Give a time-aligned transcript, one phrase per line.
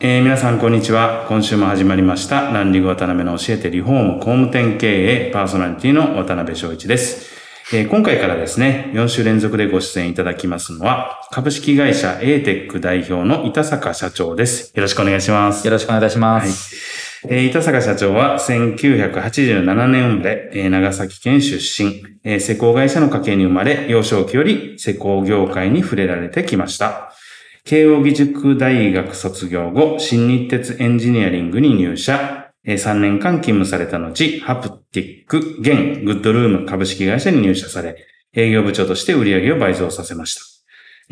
[0.00, 1.24] えー、皆さんこんにちは。
[1.28, 2.50] 今週も始まりました。
[2.50, 7.32] ランディング渡辺の教えてリフォーム工務店経営パーソナリティの渡辺翔一です。
[7.72, 14.72] えー今回からですね、4週連続でご出演いただきますのは、株式会社 ATEC 代表の板坂社長です。
[14.74, 15.64] よろしくお願いします。
[15.64, 16.74] よろしくお願いいたしまはいす。
[17.28, 27.13] えー板坂社長は1987年生まれ、えー長崎県出身、えー施工会社の家系に生まれ、幼少期より施工業界に触れられてきました。
[27.66, 37.96] 慶応義塾大学卒業後、新日鉄エンジニアリングに入社、3年間勤務された後、ハプティック、現グッドルーム株式会社に入社され、
[38.34, 40.42] 営業部長として売上を倍増させました。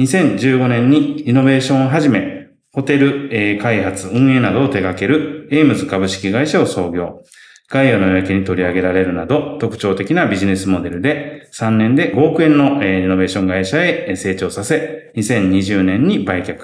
[0.02, 7.22] 2015年にリノベーションをはじめ、ホテル、開発、運営などを手掛けるエイムズ株式会社を創業。
[7.72, 16.58] ガイアの夜明けに取り上げられるなど、特徴的なビジネスモデルで、3年で5億円のえーリノベーション会社へ成長させ、2020年に売却。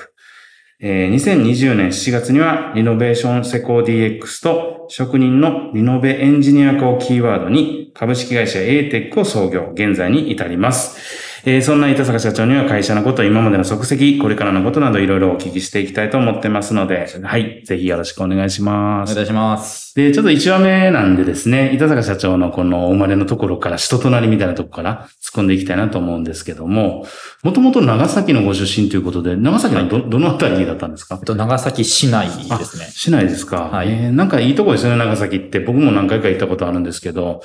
[0.80, 11.27] 2020年7月には、リノベーション施工 DX と職人のリノベエンジニア化をキーワードに、株式会社 ATEC を創業、現在に至ります。
[11.44, 19.12] えーそんな板坂社長には会社のこと、今までの足跡、これからのことなどいろいろお聞きしていきたいと思ってますので、はい、ぜひよろしくお願いします。
[19.12, 19.94] お願いします。
[19.94, 27.06] で、ちょっと1話目なんでですね、板坂社長のこのお生まれのところから人となりみたいなところから突っ込んでいきたいなと思うんですけども、
[27.42, 31.16] もともと長崎のご出身ということで、長崎のど、どのあたりだったんですか？
[31.16, 32.86] えっと、長崎市内ですね。
[32.90, 33.68] 市内ですか。
[33.68, 35.60] はいえーなんかいいとこですよね、長崎って。
[35.60, 37.42] 僕も何回か行ったことあるんですけど、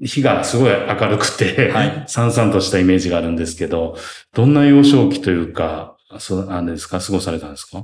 [0.00, 2.04] 日がすごい明るくて、はい。
[2.06, 3.96] さんさんとしたイメージがあるんですけど、
[4.34, 7.82] どんな幼少期というか、そう、なんですか、過ごされたんですか？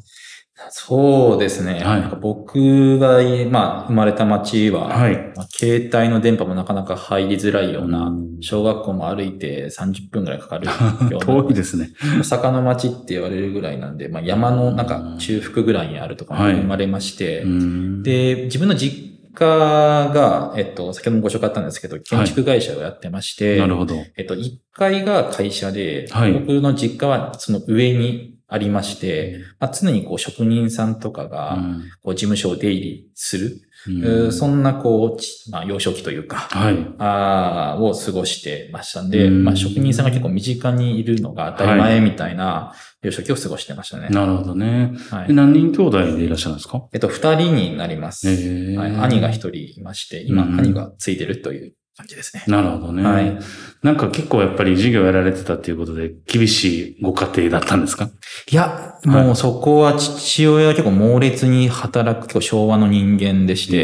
[0.71, 1.75] そうですね。
[1.75, 2.01] はい。
[2.01, 5.15] なんか僕が、まあ、生まれた町は、はい。
[5.37, 11.91] まあ携帯の電波もなかなか入りづらいようなうん、小学校も歩いて30分ぐらいかかるような、 遠いですね。
[12.25, 16.55] 坂の町って言われるぐらいなんで、まあ、山のなんか中腹ぐらいにあるところはい。
[16.55, 18.03] に生まれまして、うん。
[18.03, 23.97] で、自分の実家が、えっと、先ほどもご紹介あったんですけど、建築会社をやってまして、なるほど。
[24.17, 31.83] えっと、1階が会社で、はい僕の実家はその上にありまして、まあ、常にこう職人さんとかが、うん。
[32.03, 33.99] こう事務所を出入りする、うん。
[34.03, 36.77] えーそんなこう、ちまあ、幼少期というか、はい。
[36.99, 39.45] あーを過ごしてましたんで、うん。
[39.45, 42.73] まあ、職人さんが結構身近にいるのが当たり前みたいな
[43.03, 44.09] 幼少期を過ごしてましたね。
[44.11, 44.93] なるほどね。
[45.11, 45.29] はい。
[45.29, 46.83] で何人兄弟でいらっしゃるんですか？
[46.95, 48.27] えっと、二人になります。
[48.27, 50.59] はい、兄が一人いまして、今、うん。
[50.59, 52.45] 兄がついてるという感じですね。
[52.47, 53.03] なるほどね。
[53.03, 53.39] はい。
[53.83, 58.09] なんか結構やっぱり授業やられてたっていうことで、厳しいご家庭だったんですか？
[58.51, 63.75] いや、もうそこは父親は結構猛烈に働く結構昭和の人間でして、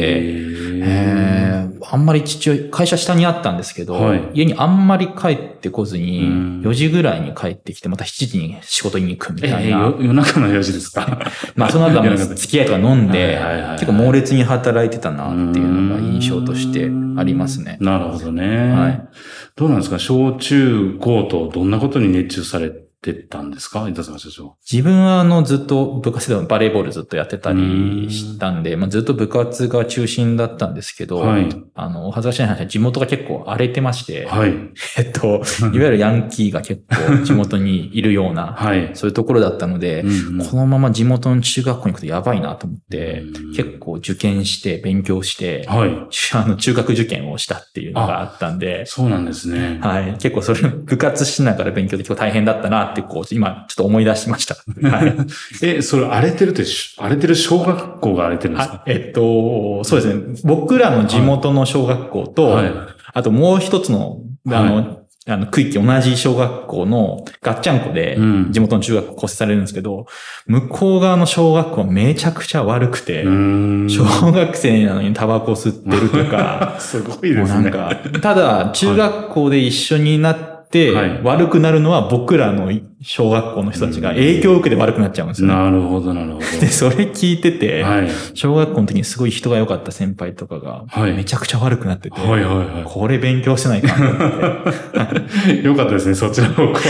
[0.87, 4.23] えーあんまり父親、会社下にあったんですけど、はい。
[4.33, 6.61] 家にあんまり帰ってこずに、うん。
[6.65, 9.91] 4時ぐらいに帰ってきて、また7時に仕事に行くみえたいな。
[9.91, 11.31] ーよ夜中の4時ですか？
[11.55, 13.39] まあその後は付き合いとか飲んで
[13.75, 17.79] 結構猛烈に働いてたなっていうのが印象としてありますね。
[17.81, 18.73] なるほどね。
[18.73, 19.09] はい
[19.57, 19.99] どうなんですか？
[19.99, 22.73] 小中高とどんなことに熱中され
[23.13, 23.89] ってたんですか？
[23.89, 24.57] 板坂社長。
[24.71, 34.55] 自分はあのずっと部活でもバレーボールずっとやってたりしたんで、まあ、ずっと部活が中心だったんですけど、はいあの、恥ずかしい話は地元が結構荒れてまして、はい。
[34.97, 38.91] えっと、いわゆるヤンキーが結構地元にいるような、はい。
[38.95, 45.91] そういうところだったので、うんうんこのまま地元の中学校に行くとやばいなと思って、うん結構受験して勉強して、はい。
[46.33, 49.79] あの中学受験をしたっていうのがあったんで、そうなんですね。
[49.81, 50.13] はい。
[50.15, 54.57] 結構それ、部活しながら勉強で結構大変だったなって、こう、今ちょっと思い出しました。
[54.89, 55.15] はい。
[55.63, 58.75] え、それ荒れてるって、し荒れてる小学校が荒れてるんですか？
[58.77, 60.23] あえっと、そうですね。
[60.45, 62.73] 僕らの地元の小学校と、はい。
[63.13, 64.19] あともう一つの、
[64.49, 64.85] あの、は
[65.27, 70.05] あの、区域同じ小学校のガッチャンコでうん、地元の中学校構成されるんですけど、
[70.47, 73.25] 向こう側の小学校はめちゃくちゃ悪くて。
[73.25, 77.71] 小学生なのにタバコ吸ってるとか、 すごいですね。
[77.71, 80.54] なんか、ただ、中学校で一緒になって、
[80.93, 85.55] はい悪くなるのは僕らの小学校の人たちが影響を受けて悪くなっちゃうんですよね。
[85.55, 86.45] なるほど、なるほど。
[86.61, 88.11] で、それ聞いてて、はい。
[88.35, 95.61] 小学校の時にすごい人が良かった先輩とかが、はいめちゃくちゃ悪くなってて、はいはいはこれ勉強してないかって。
[95.61, 95.65] い。
[95.65, 96.73] よかったですね、そっちの方向に。
[96.73, 96.81] よかっ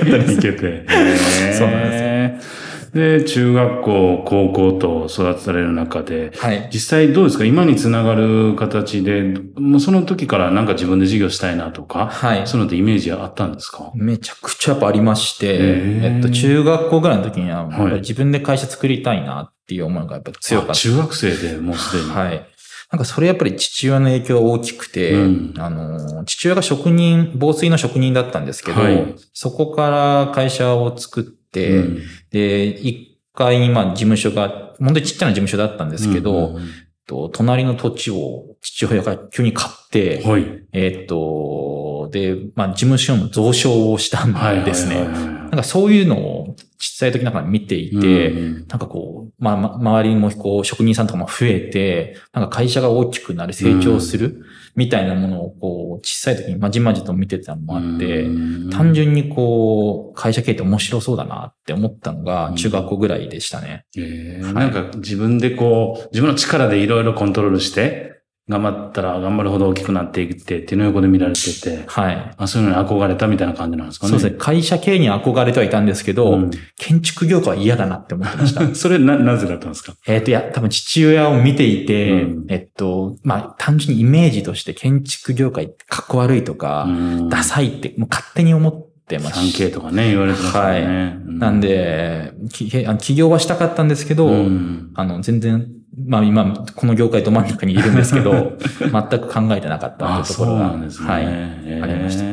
[0.00, 0.86] たです行けて。
[1.56, 6.68] そうなんですすで、中学校、高校と育てられる中で、はい。
[6.72, 7.44] 実際どうですか？
[7.44, 12.46] 今につながる形で、もうその時からなんか自分で授業したいなとか、はい。
[12.46, 13.90] そういうのってイメージあったんですか？
[13.94, 17.68] めちゃくちゃやっぱありまして、えっと、中学校ぐらいの時には、
[18.00, 20.72] 自分で会社作りたいなっていう思いがやっぱ強かった。
[20.72, 22.10] あ中学生でもうすでに。
[22.10, 22.46] はい。
[22.90, 36.62] なんかそれやっぱり父親の影響が大きくて、うんあの、父親が職人、防水の職人だったんですけど、はいそこから会社を作って、うんで、一回にまあ事務所が、本当にちっちゃな事務所だったんですけど、うんうん
[37.08, 40.44] と隣の土地を父親が急に買って、はい。
[40.74, 44.62] えーっと、で、まあ事務所の増床をしたんはい。
[44.62, 44.96] ですね。
[44.96, 48.66] はいはいはいなんかそういうのを小さい時なんか見ていて、うん。
[48.68, 54.44] なんかこう、まあ、ま、周りにもこう、職人さんとかも増えて、なんか会社が大きくなる、成長する、
[54.76, 58.70] みたいなものをこう、小さい時にまじまじと見てたのもあって、うん。
[58.70, 62.54] 単純にこう、会社経営って面白そうだなって思ったのがうん。
[62.54, 63.86] 中学校ぐらいでしたね。
[63.96, 64.44] えー。
[64.44, 64.54] はい。
[64.54, 68.17] なんか自分でこう、自分の力でいろいろコントロールして、
[68.48, 72.34] 頑張ったら頑張るほど大きくなっていってっていうのを横で見られてて、はい。
[72.36, 74.10] あそういうのに憧れたみたいな感じなんですかね。
[74.10, 74.38] そうですね。
[74.38, 78.66] 会社経営に憧れてはいたんですけど、うん建築業界は嫌だなって思ってました。
[78.74, 79.92] それな、なぜだったんですか？
[80.06, 91.18] えっと、いや、多分父親を見ていて、うんえっと、まあ、単純にイメージとして建築業界ってかっこ悪いとか、うんダサいって、もう勝手に思ってました 3K とかね、言われてますよね。
[91.26, 95.66] うなん、で、きあの起業はしたかったんですけど、うんあの、全然、
[96.06, 98.90] まあ今、この業界ど真ん中にいるんですけど、 全
[99.20, 101.08] く考えてなかったあっところが、そうなんですね。
[101.08, 101.24] はい。
[101.26, 102.24] えーありました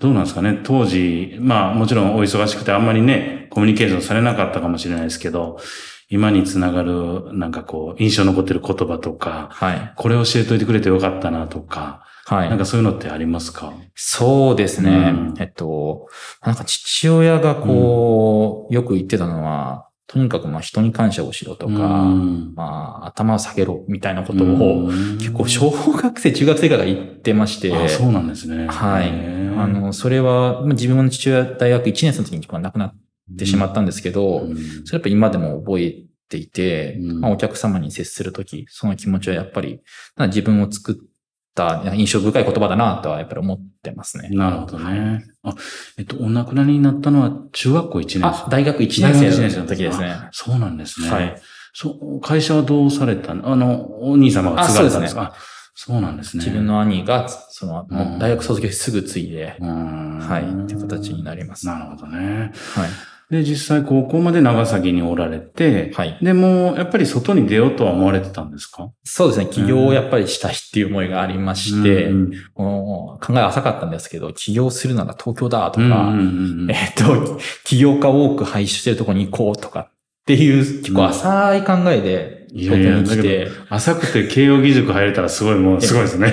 [0.00, 5.58] どうなんですかね当時、まあもちろんお忙しくてあんまりね、コミュニケーションされなかったかもしれないですけど、
[6.08, 9.92] 今につながる、なんかこう、印象に残ってる言葉とか、はい。
[9.96, 12.50] これ教えといてくれてよかったなとか、はい。
[12.50, 13.72] なんかそういうのってありますか？
[13.94, 14.90] そうですね。
[14.90, 16.06] うんえっと、
[16.44, 21.76] なんか父親がこう、よく言ってたのは、とにかくまあ人に感謝をしろとか、う
[22.14, 22.54] ん。
[22.54, 25.18] まあ頭を下げろみたいなことを、うん。
[25.18, 28.68] 結構小学生、中学生から言ってまして、あ、そうなんですね。
[28.68, 29.08] はい。
[29.58, 32.94] あ、の、それは、まあ自分の父親大学1年生の時に亡くなっ
[33.36, 34.56] てしまったんですけど、うん。
[34.84, 37.20] それやっぱ今でも覚えていて、うん。
[37.20, 39.80] まあ、お客様に接するとき、その気持ちはやっぱり、
[40.28, 41.02] 自分を作った
[41.94, 44.28] 印象深い言葉だなとはやっぱり思ってますね。
[44.30, 45.24] なるほどね。
[45.42, 45.54] あ、
[45.98, 50.06] えっと、お亡くなりになったのは中学校1年あ、大学1年生の時ですね。
[50.08, 51.10] あそうなんですね。
[51.10, 51.40] はい。
[51.72, 53.48] そう、会社はどうされたの？
[53.48, 55.22] あの、お兄様が継がれたんですか？
[55.22, 55.34] あ
[55.78, 56.42] そうなんですね。
[56.42, 57.86] 自分の兄が、その、
[58.18, 61.68] 大学卒業してすぐ継いで、うん、はい、っていう形になります。
[61.68, 62.50] はなるほどね。
[62.54, 62.56] い。
[63.28, 66.16] で、実際高校まで長崎におられて、はい。
[66.22, 68.90] でも、やっぱり外に出ようとは思われてたんですか？
[69.02, 69.46] そうですね。
[69.46, 79.92] 起業をやっぱりしたいっていう思いがありまして、うん考え浅かったんですけど、起業するなら東京だとか、うんうんうんうん えっと、起業家を多く輩出してるところに行こうとかっ
[80.26, 86.32] ていう、結構浅い考えで、いやいや東京に来て、浅くて慶応義塾入れたらすごい、もうすごいですね。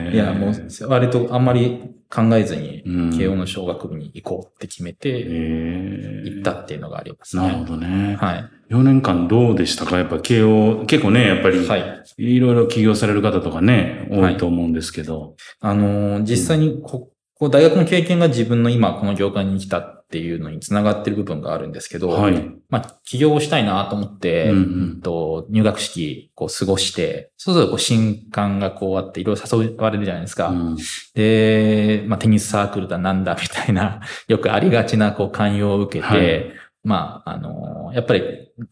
[0.00, 7.42] いや、もう、割とあんまり考えずに、うん慶応の小学部に行こうって決めて、えー行ったっていうのがありますね。
[7.42, 8.16] なるほどね。
[8.18, 8.44] はい。
[8.70, 9.98] 4年間どうでしたか？
[9.98, 12.02] やっぱ慶応、結構ね、やっぱり、はい。
[12.18, 15.36] いろいろ起業される方とかね、多いと思うんですけど。
[15.60, 22.50] あのー、実際にこ、こう大学の経験が自分の今この業界に来たっていうのにつながってる部分があるんですけど、はい。
[22.68, 24.60] まあ、起業したいなと思って、うんうんう
[24.96, 30.48] んと入学式こう過ごして、そうするとこう新刊がこうあっていろいろ誘われるじゃないですか。
[30.48, 30.76] うん
[31.14, 38.22] で、まあ、テニスサークルだなんだみたいな、よくありがちなこう勧誘を受けて、はいまあ、あの、やっぱり、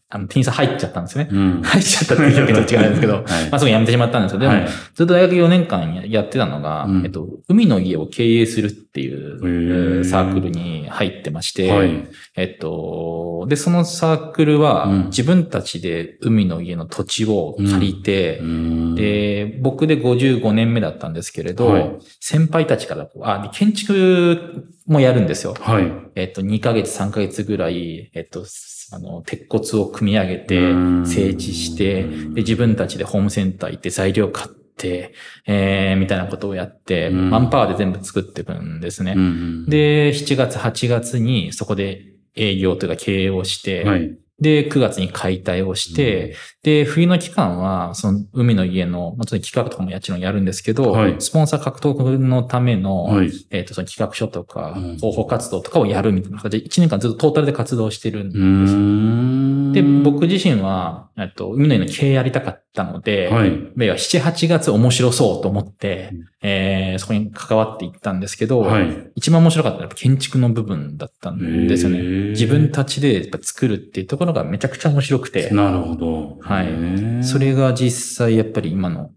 [0.09, 1.29] あの、テニス入っちゃったんですよね。
[1.31, 1.61] うん。
[1.61, 12.07] 入っちゃったっていう表現と違うんですけど、 はいまあ、すぐ辞めてしまったんですけど、でも、はいずっと大学4年間ややってたのが、うんえっと、海の家を経営するっていへうサークルに入ってまして、はい。
[12.37, 25.55] えっと、で、そのサークルはうん自分たちで海の家の土地を借りて、うん、で、僕で55年目だったんですけれど、はい先輩たちからあ、で建築もやるんですよ。
[25.59, 25.91] はい。
[26.15, 28.45] えっと、2ヶ月、3ヶ月ぐらい、えっと、
[28.93, 35.13] あの、鉄骨を組み上げてうん、整地して、で、自分たちでホームセンター行って材料買って、
[35.45, 39.13] えー、みたいなことをやって、うんマンパワーで全部作っていくんですね。
[39.15, 44.15] うん、で、7月、8月にそこで営業というか経営をして、はい。
[44.43, 53.31] で、9月に解体をして、で、冬の期間は、その海の家の、まあ、ちょっと企画とかももちろんやるんですけど、はいスポンサー獲得のための、はい。
[53.51, 58.75] えっ、と、その企画書とかうん、広報活動とかをやるみたいな形で、1年間ずっとトータルで活動してるんうです。
[58.75, 59.52] ん。
[59.73, 63.49] で、僕自身は、えっと、海の家の経営やりたかったので、はい。
[63.75, 69.11] 要は7、8月面白そうと思ってうん、えーそこに関わっていったんですけど、はい。
[69.15, 71.99] 一番面白かったのは建築の部分だったんですよね。
[72.29, 76.37] 自分たちでやっぱ作るっていうところがめちゃくちゃ面白くて、なるほど。
[76.41, 79.11] はいそれが実際やっぱり今の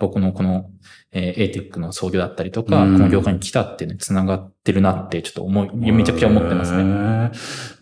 [0.00, 0.70] 僕のこの、
[1.12, 6.82] えー、ATEC の創業だったりとか、うんこの業界に来たっていうのに繋がってるなってちょっと思い、めちゃくちゃ思ってますね。
[6.82, 7.30] ね。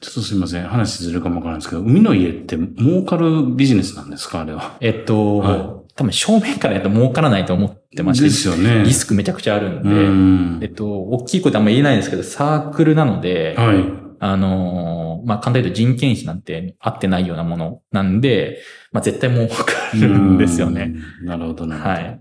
[0.00, 0.64] ちょっとすいません。
[0.64, 4.40] 話ずるかもわからないんですけど、海の家って儲かるビジネスなんですか？
[4.40, 4.76] あれは。
[4.80, 8.82] えっと、は多分正面からやると儲からないと思ってまして、ですよね。
[8.84, 13.84] リスクめちゃくちゃあるんで、うんえっと、大きいことあんま言えないんですけど、サークルなので、はい。
[14.20, 18.60] あのーまあ、簡単に言うと人件費なんて合ってないようなものなんで、
[18.92, 19.54] まあ、絶対儲か
[19.94, 20.94] るんですよね。
[21.20, 21.26] うん。
[21.26, 21.94] なるほど、なるほど。
[21.94, 22.20] はい。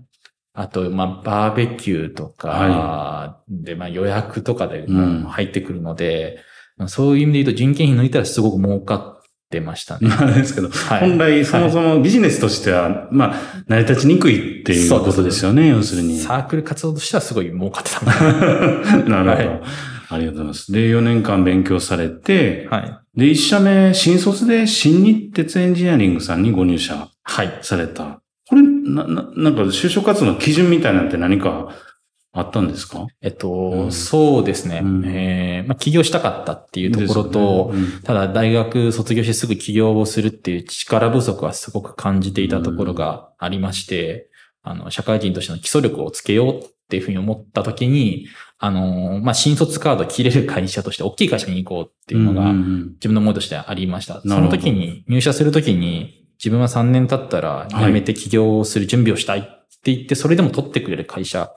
[0.54, 6.40] あと、まあ、バーベキューとか、で、まあ、予約とかでうん入ってくるので、
[6.78, 10.08] まあそういう意味で言うと人件費抜いたらすごく儲かってましたね。
[10.08, 16.18] ま あですけど、はい本来そもそもビジネスとしては、まあ、成り立ちにくいっていうことですよね、要するに。
[16.18, 18.04] サークル活動としてはすごい儲かってた
[19.08, 19.60] なるほど、はい
[20.10, 20.72] ありがとうございます。
[20.72, 22.76] で、4年間勉強されて、な。
[22.78, 22.98] はい。
[23.20, 27.58] で、1社目、新卒で新日鉄エンジニアリングさんにご入社はい。
[27.62, 28.22] された。
[28.48, 31.68] これ、な、な、なんか就職活動の基準みたいなんて何か
[32.32, 33.06] あったんですか？
[33.20, 34.80] えっと、うんそうですね。
[34.82, 44.30] うんえーまあ、起業したかったっていうところと、ですよねただ大学卒業してすぐ起業をするっていう力不足はすごく感じていたところがありまして、
[44.62, 48.26] あの、社会人としての基礎力をつけようっていうふうに思った時に、
[48.58, 54.20] あの、まあ、新卒カード切れる会社として大きい会社に行こうっていうのが自分の思いとしてありました。
[54.22, 59.42] その時に入社する時に自分は3年経ったら辞めて起業をする準備をしたいっ
[59.82, 61.52] て言って、それでも取ってくれる会社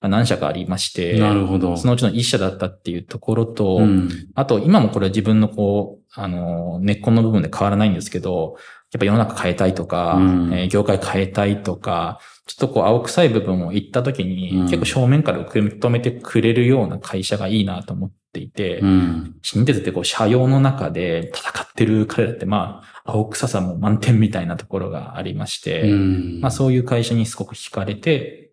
[0.00, 1.76] が何社かありまして、なるほど。
[1.76, 8.56] そのうちの一社だったっていうところと、うんあと、今もこれは自分のこう、あの、根っこの部分で変わらないんですけど、
[8.94, 10.54] やっぱ世の中変えたいとか、うん。
[10.54, 14.66] えー業界変えたいとか、ちょっとこう青臭い部分を言った時に、うん。
[14.66, 19.34] 結構正面から受け止めてくれるような会社がいいなと思っていて、うん。
[19.42, 26.40] 新鉄ってこう、社用の中で戦ってる彼らって、まあ、青臭さも満点みたいなところがありまして、うん。
[26.40, 28.43] まあそういう会社にすごく惹かれて、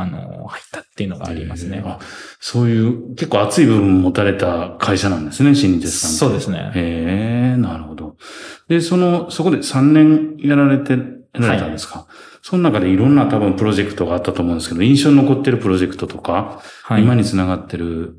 [0.00, 1.82] あの、入ったっていうのがありますね。
[1.84, 1.98] あ
[2.40, 6.10] そういう結構熱い部分持たれた会社なんですね、新日鉄さん。
[6.10, 6.72] そうですね。
[6.74, 8.16] へえ、なるほど。
[8.68, 10.98] で、その、そこで3年やられて、や
[11.46, 12.06] られたんですか、
[12.42, 17.02] その中でいろんな多分プロジェクトがあったと思うんですけど、印象に残ってるプロジェクトとか、はい。
[17.02, 18.16] 今につながってる、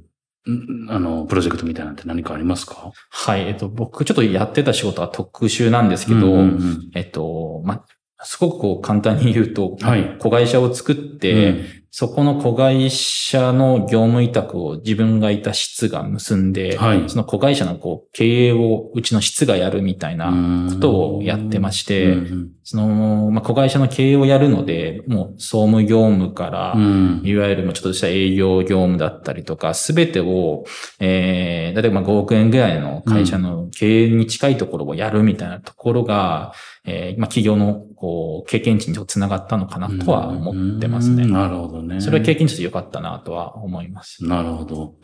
[0.47, 2.91] んあの、プロジェクトみたいなのって何かありますか？
[3.09, 3.41] はい。
[3.47, 7.83] えっと、僕ちょっとやってた仕事は特殊なんですけど、うんうんうんえっと、ま、
[8.23, 10.17] すごくこう簡単に言うと、はい。
[10.19, 11.65] 子会社を作って、うん。
[11.91, 17.09] そこの子会社の業務委託を自分がいた室が結んで、はい。
[17.09, 20.31] その子会社のこう経営をうちの室がやるみたいな
[20.69, 27.21] ことをやってまして、うんその、まあ、子会社の経営をやるので、もう総務業務から、うん。
[27.23, 30.65] いわゆるもうちょっとした営業業務だったりとか、すべてを、
[30.99, 36.53] えー、例えば5億円ぐらいの会社の経営に近いところをやるみたいなところが、
[36.85, 41.23] えー、まあ企業のこう経験値にちょっと繋がったのかなとは思ってますね。
[41.23, 41.99] うんなるほどね。
[41.99, 44.25] それは経験値と良かったなとは思います。
[44.25, 44.95] なるほど。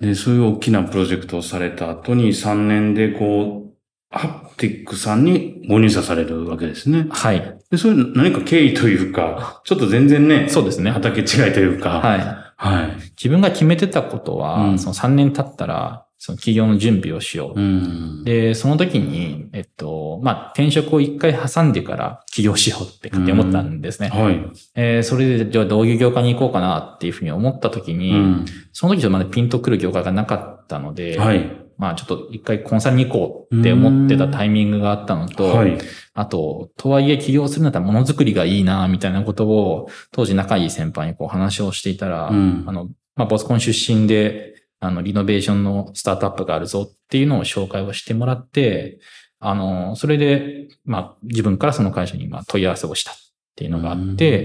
[0.00, 3.72] で、そういう大きなプロジェクトをされた後に3年でこう、
[4.10, 7.06] ハプティックさんにご入社されるわけですね。
[7.10, 7.58] はい。
[7.70, 10.90] で、それ何か経緯というか、 ちょっと全然ね、そうですね。
[10.90, 12.18] 畑違いというか、はい。
[12.56, 12.96] はい。
[13.10, 17.60] 自分が決めてたことは、うんその3年経ったら、その企業の準備をしよう。
[17.60, 18.22] うん。
[18.22, 24.08] で、その時に、えっと、まあ、転職を一回挟んでから起業しようって思ったんですね。
[24.08, 24.40] はい。
[24.76, 28.44] えーそれで、じゃあどういう業界に行こうかなっていうふうに思った時に、うん。
[28.72, 31.50] その時ちょっとまだピンとくる業界がなかったので、はい。
[31.76, 35.76] まあちょっと一回コンサルに行こうって思ってたタイミングがあったのと、はい。
[36.14, 44.51] あと、とはいえ起業するんだったらものづくりがいいな、みたいなことを、当時仲いい先輩にこう話をしていたら、うんあの、まあ、ボスコン出身で、
[44.82, 48.98] あの、リノベーションのスタートアップがあるぞっていうのを紹介をしてもらって、
[49.38, 53.14] あの、それで、まあ、自分からその会社にまあ問い合わせをしたっ
[53.54, 54.44] ていうのがあって、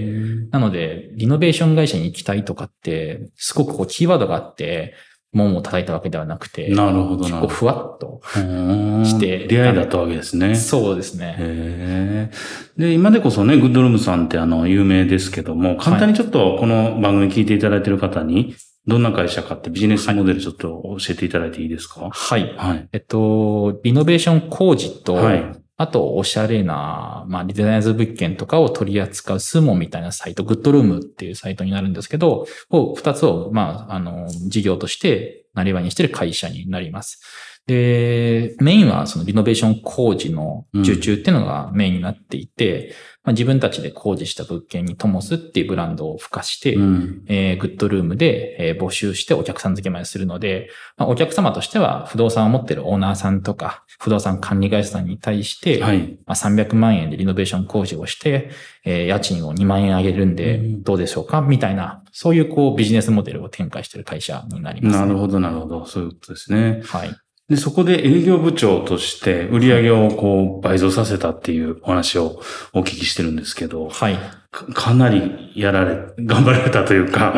[0.52, 4.94] なので、リノベーション会社に行きたいとかって、すごくこうキーワードがあって、
[5.32, 8.22] 門を叩いたわけではなくて、なるほど結構ふわっと。
[8.36, 10.54] うんして出会いだったわけですね。
[10.54, 12.30] そうですね。
[12.76, 18.54] で、今でこそね、グッドルームさんってあの、有名ですけども、簡単にちょっとこの番組聞いていただいている方に、
[18.88, 22.08] どんな会社かってビジネスモデルちょっと教えていただいていいですか？
[22.10, 22.54] はい。
[22.56, 22.88] はい。
[22.92, 25.52] えっと、リノベーション工事と、はい。
[25.80, 37.20] あと、おしゃれな、まあ、デザイナーズ物件とかを取り扱うスモンみたいなサイト、グッドルームっていうサイトになるんですけど、こう二つを、まあ、あの、事業として、なりわいにしてる会社になります。
[37.68, 42.94] で、メインはそのリノベーション工事の受注っていうのがメインになっていて、
[43.24, 47.24] まあ、自分たちで工事した物件にトモスっていうブランドを付加して、うん。
[47.28, 56.18] えーグッドルームで、えー募集してお客さん付けまでするので、まあ、お客様としては不動産を持っているオーナーさんとか、不動産管理会社さんに対して、はい。
[56.24, 58.48] まあ、300万円でリノベーション工事をして、
[58.86, 61.42] えー家賃を2万円上げるんでうんどうでしょうか？
[61.42, 65.84] みたいな、そういうこうビジネスモデルを展開している会社になります、なるほど、なるほど。
[65.84, 66.80] そういうことですね。
[66.86, 67.10] はい。
[67.48, 72.40] で、そこで営業部長として売り上げをこう倍増させたっていうお話を
[72.74, 74.18] お聞きしてるんですけど、はい。
[74.50, 77.34] かかなりやられ、頑張られたというか、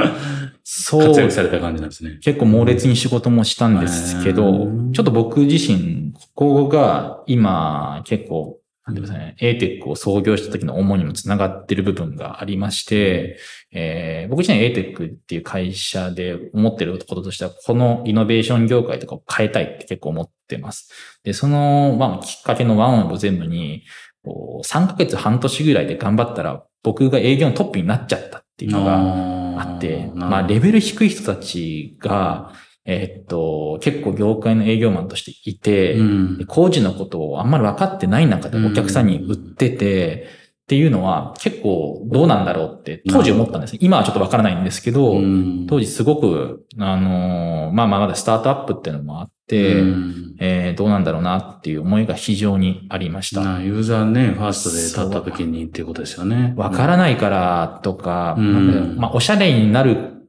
[0.65, 2.19] そう活躍された感じなんですね。
[2.23, 8.60] 結構猛烈に仕事もしたんですけどうん、ちょっと僕自身、ここが今結構、
[8.91, 13.39] なんていうんですかね、ATEC を創業した時の思いにもつながってる部分がありまして、
[13.73, 20.91] えー僕自身 ATEC っていう会社で思ってることとしては、このイノベーション業界とかを変えたいって結構思ってます。
[21.25, 23.85] で、その、まあ、きっかけのワンオブ全部に、
[24.25, 32.53] こう3ヶ月半年ぐらいで頑張ったら、僕が営業のトップになっちゃったっていうのが、あって、まあ、レベル低い人たちが、
[32.85, 36.39] えーっと、結構業界の営業マンとしていて、うん。
[36.39, 40.27] で工事のことをあんまり分かってない中でお客さんに売ってて、
[40.65, 43.77] っていうのは結構どうなんだろうって当時思ったんです。
[43.81, 45.67] 今はちょっと分からないんですけど、うん。
[45.69, 50.37] 当時すごく、あのーまあまあまだスタートアップっていうのもあって、うん。
[50.39, 53.43] えーどうなんだろうなっていう思いが非常にありました。
[53.43, 54.77] なユーザーね、ファーストで
[55.11, 56.55] 立った時にっていうことですよね。
[56.57, 58.97] わからないからとか、うん。
[58.97, 60.20] まあ、おしゃれになる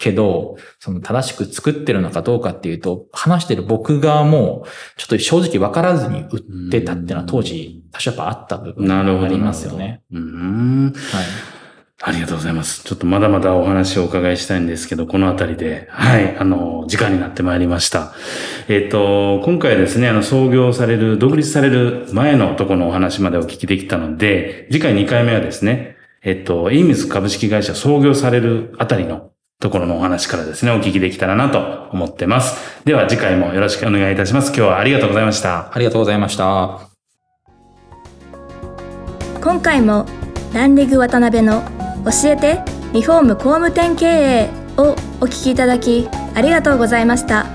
[0.00, 8.88] けど、その正しく作ってるのかどうかっていうと、話してる僕がもう、ちょっと正直わからずに売ってたっていうのは当時、多少やっぱあった部分。
[8.88, 10.00] がありますよね。
[10.10, 10.92] うん。
[10.94, 11.24] はい。
[12.02, 12.82] ありがとうございます。
[12.82, 18.14] ちょっとまだまだお話をお伺いしたいんですけど、このあたりで、はい、あの、時間になってまいりました。
[18.68, 32.82] えっ、と、今回ですね、あの、創業される、独立される前のところのお話までお聞きできたので、次回2回目はですね、えっ、と、エイミス株式会社創業されるあたりのところのお話からですね、お聞きできたらなと思ってます。
[32.84, 34.48] では次回もよろしくお願いいたします。
[34.48, 35.72] 今日はありがとうございました。
[35.72, 36.80] ありがとうございました。
[39.40, 40.06] 今回も
[40.52, 41.62] ランリグ渡辺の
[42.04, 47.46] 教えてリフォーム工務店経営をお聞きいただきありがとうございました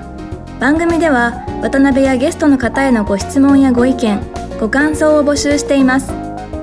[0.58, 4.20] 番組では渡辺やゲストの方へのご質問やご意見
[4.58, 6.14] ご感想を募集していますウ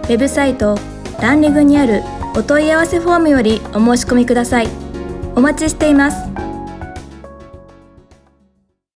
[0.08, 0.78] ェブサイト
[1.22, 2.02] ランリグにある
[2.36, 4.83] お問い合わせフォームよりお申し込みください
[5.36, 6.53] お待ちしています。